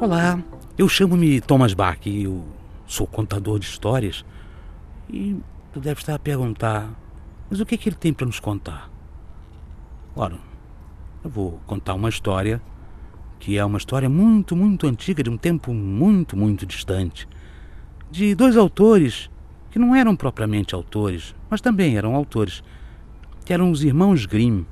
[0.00, 0.40] Olá,
[0.78, 2.46] eu chamo-me Thomas Bach e eu
[2.86, 4.24] sou contador de histórias.
[5.10, 5.36] E
[5.72, 6.88] tu deve estar a perguntar,
[7.50, 8.88] mas o que, é que ele tem para nos contar?
[10.14, 10.38] Ora,
[11.24, 12.62] eu vou contar uma história
[13.40, 17.26] que é uma história muito, muito antiga, de um tempo muito, muito distante,
[18.08, 19.28] de dois autores
[19.68, 22.62] que não eram propriamente autores, mas também eram autores,
[23.44, 24.62] que eram os irmãos Grimm.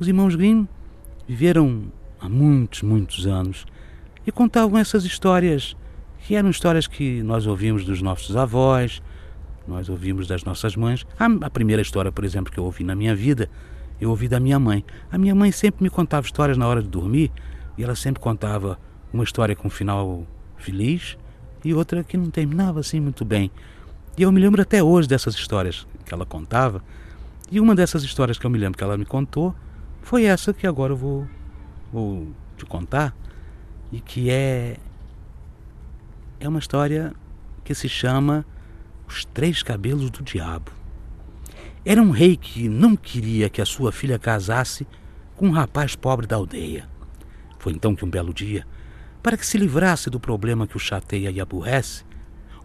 [0.00, 0.66] Os irmãos Grimm
[1.28, 3.66] viveram há muitos, muitos anos
[4.26, 5.76] e contavam essas histórias
[6.26, 9.02] que eram histórias que nós ouvimos dos nossos avós,
[9.68, 11.06] nós ouvimos das nossas mães.
[11.18, 13.48] A, primeira história, por exemplo, que eu ouvi na minha vida,
[14.00, 14.84] eu ouvi da minha mãe.
[15.12, 17.30] A minha mãe sempre me contava histórias na hora de dormir
[17.76, 18.78] e ela sempre contava
[19.12, 21.16] uma história com um final feliz
[21.64, 23.50] e outra que não terminava assim muito bem.
[24.16, 26.82] E eu me lembro até hoje dessas histórias que ela contava.
[27.50, 29.54] E uma dessas histórias que eu me lembro que ela me contou
[30.02, 31.26] foi essa que agora eu vou,
[31.92, 33.14] vou te contar
[33.94, 34.76] e que é
[36.40, 37.14] é uma história
[37.62, 38.44] que se chama
[39.06, 40.72] Os Três Cabelos do Diabo.
[41.84, 44.84] Era um rei que não queria que a sua filha casasse
[45.36, 46.88] com um rapaz pobre da aldeia.
[47.60, 48.66] Foi então que um belo dia,
[49.22, 52.04] para que se livrasse do problema que o chateia e aborrece,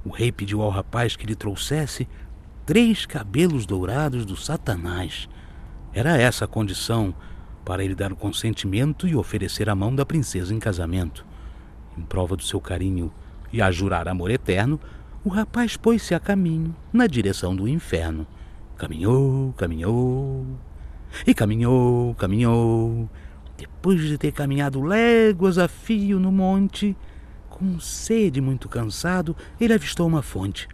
[0.03, 2.07] o rei pediu ao rapaz que lhe trouxesse
[2.65, 5.29] três cabelos dourados do Satanás.
[5.93, 7.13] Era essa a condição
[7.69, 11.23] para ele dar o consentimento e oferecer a mão da princesa em casamento.
[11.95, 13.13] Em prova do seu carinho
[13.53, 14.79] e a jurar amor eterno,
[15.23, 18.25] o rapaz pôs-se a caminho na direção do inferno.
[18.75, 20.47] Caminhou, caminhou,
[21.27, 23.07] e caminhou, caminhou.
[23.55, 26.97] Depois de ter caminhado léguas a fio no monte,
[27.51, 30.67] com sede muito cansado, ele avistou uma fonte.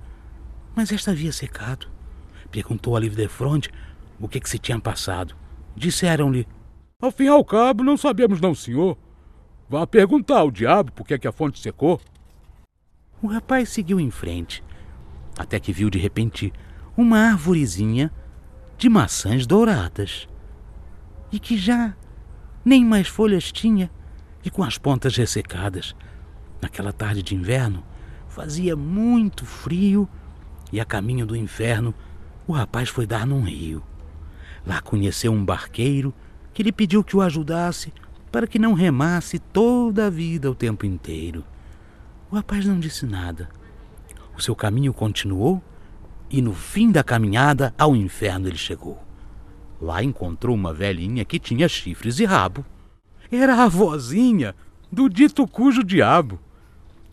[0.73, 1.87] Mas esta havia secado.
[2.49, 3.69] Perguntou a livre fronte
[4.17, 5.35] o que, que se tinha passado.
[5.75, 6.47] Disseram-lhe:
[7.01, 8.97] Ao fim e ao cabo, não sabemos, não, senhor.
[9.67, 11.99] Vá perguntar ao diabo por que, é que a fonte secou.
[13.21, 14.63] O rapaz seguiu em frente,
[15.37, 16.53] até que viu de repente
[16.95, 18.11] uma árvorezinha
[18.77, 20.27] de maçãs douradas
[21.31, 21.95] e que já
[22.63, 23.91] nem mais folhas tinha
[24.43, 25.93] e com as pontas ressecadas.
[26.61, 27.83] Naquela tarde de inverno
[28.29, 30.07] fazia muito frio
[30.71, 31.93] e a caminho do inferno
[32.47, 33.83] o rapaz foi dar num rio.
[34.65, 36.13] Lá conheceu um barqueiro
[36.55, 37.93] que lhe pediu que o ajudasse
[38.31, 41.43] para que não remasse toda a vida o tempo inteiro.
[42.31, 43.49] O rapaz não disse nada.
[44.37, 45.61] O seu caminho continuou
[46.31, 49.03] e no fim da caminhada ao inferno ele chegou.
[49.81, 52.65] Lá encontrou uma velhinha que tinha chifres e rabo.
[53.29, 54.55] Era a vozinha
[54.89, 56.39] do dito cujo diabo.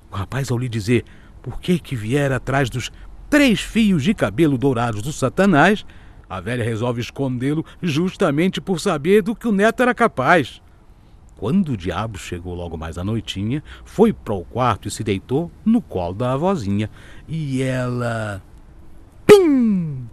[0.09, 1.05] O rapaz, ao lhe dizer
[1.43, 2.93] por que que viera atrás dos
[3.29, 5.85] três fios de cabelo dourados do Satanás,
[6.33, 10.63] a velha resolve escondê-lo justamente por saber do que o neto era capaz.
[11.37, 15.51] Quando o diabo chegou logo mais à noitinha, foi para o quarto e se deitou
[15.63, 16.89] no colo da avózinha.
[17.29, 18.43] E ela.
[19.27, 20.09] Pim!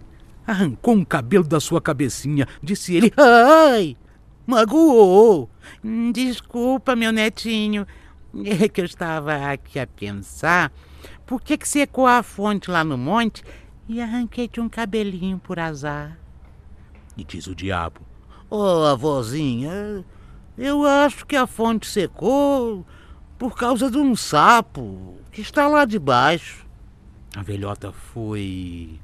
[0.46, 3.10] Arrancou um cabelo da sua cabecinha, disse ele.
[3.16, 3.96] Ai!
[4.46, 5.48] Magoou!
[6.12, 7.86] Desculpa, meu netinho.
[8.44, 10.70] É que eu estava aqui a pensar.
[11.24, 13.42] Por que, que secou a fonte lá no monte
[13.90, 16.16] e arranquei-te um cabelinho por azar?
[17.16, 18.00] E diz o diabo:
[18.48, 20.04] Ô, oh, avózinha,
[20.56, 22.86] eu acho que a fonte secou
[23.36, 26.64] por causa de um sapo que está lá debaixo.
[27.34, 29.00] A velhota foi.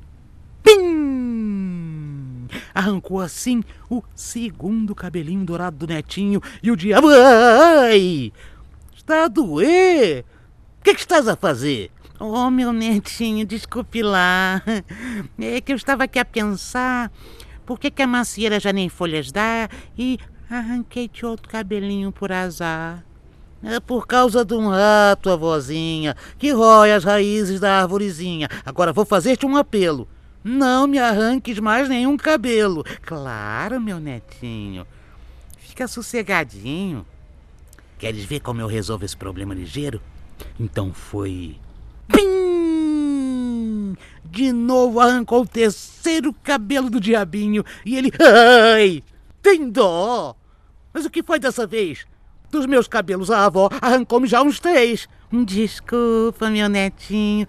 [0.62, 2.47] Pim!
[2.72, 7.08] Arrancou assim o segundo cabelinho dourado do netinho e o diabo.
[7.08, 8.32] Ai!
[8.94, 10.24] Está a doer!
[10.78, 11.91] O que, que estás a fazer?
[12.19, 14.62] Oh, meu netinho, desculpe lá.
[15.38, 17.10] É que eu estava aqui a pensar
[17.65, 19.69] por que, que a macieira já nem folhas dá
[19.99, 20.19] e
[20.49, 23.04] Arranquei-te outro cabelinho por azar.
[23.65, 28.48] É por causa de um rato, avózinha, que rói as raízes da árvorezinha.
[28.65, 30.06] Agora vou fazer-te um apelo.
[30.45, 32.84] Não me arranques mais nenhum cabelo.
[33.03, 34.86] Claro, meu netinho.
[35.59, 37.04] Fica sossegadinho.
[37.98, 40.01] Queres ver como eu resolvo esse problema ligeiro?
[40.60, 41.57] Então foi.
[42.08, 43.97] Pim!
[44.24, 48.12] De novo arrancou o terceiro cabelo do diabinho e ele.
[48.20, 49.03] Ai!
[49.42, 50.36] Tem dó!
[50.92, 52.06] Mas o que foi dessa vez?
[52.50, 55.08] Dos meus cabelos, a avó arrancou-me já uns três.
[55.32, 57.47] Desculpa, meu netinho.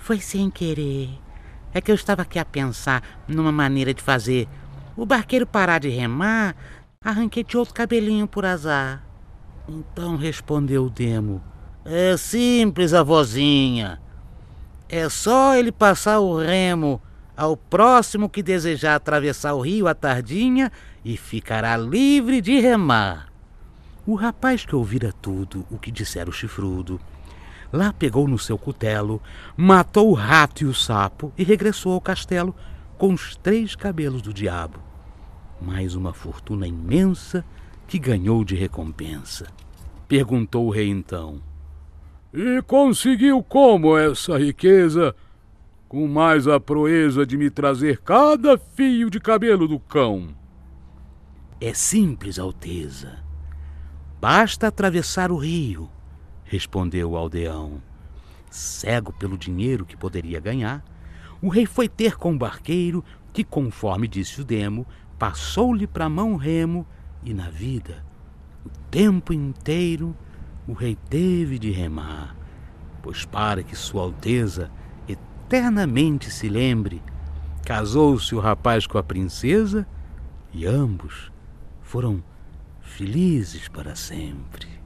[0.00, 1.10] Foi sem querer.
[1.74, 4.48] É que eu estava aqui a pensar numa maneira de fazer
[4.96, 6.56] o barqueiro parar de remar.
[7.04, 9.04] Arranquei-te outro cabelinho por azar.
[9.68, 11.42] Então respondeu o Demo.
[11.84, 14.00] É simples, avózinha.
[14.88, 17.02] É só ele passar o remo
[17.36, 20.70] ao próximo que desejar atravessar o rio à tardinha
[21.04, 23.32] e ficará livre de remar.
[24.06, 27.00] O rapaz que ouvira tudo o que dissera o chifrudo,
[27.72, 29.20] lá pegou no seu cutelo,
[29.56, 32.54] matou o rato e o sapo e regressou ao castelo
[32.96, 34.78] com os três cabelos do diabo.
[35.60, 37.44] Mais uma fortuna imensa
[37.88, 39.46] que ganhou de recompensa.
[40.06, 41.40] Perguntou o rei então.
[42.32, 45.14] E conseguiu como essa riqueza?
[45.86, 50.34] Com mais a proeza de me trazer cada fio de cabelo do cão.
[51.60, 53.18] É simples, Alteza.
[54.18, 55.90] Basta atravessar o rio,
[56.44, 57.82] respondeu o aldeão.
[58.50, 60.82] Cego pelo dinheiro que poderia ganhar,
[61.42, 64.86] o rei foi ter com o barqueiro, que, conforme disse o demo,
[65.18, 66.86] passou-lhe para a mão remo,
[67.22, 68.04] e na vida,
[68.64, 70.16] o tempo inteiro,
[70.66, 72.36] o rei teve de remar,
[73.02, 74.70] pois para que Sua Alteza
[75.08, 77.02] eternamente se lembre,
[77.64, 79.86] casou-se o rapaz com a princesa
[80.52, 81.32] e ambos
[81.82, 82.22] foram
[82.80, 84.81] felizes para sempre.